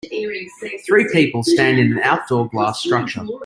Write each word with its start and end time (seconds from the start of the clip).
Three 0.83 1.07
people 1.11 1.43
stand 1.43 1.77
in 1.77 1.91
an 1.95 1.99
outdoor 2.01 2.49
glass 2.49 2.81
structure. 2.81 3.21